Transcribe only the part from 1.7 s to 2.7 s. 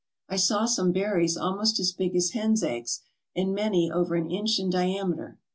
as big as hen's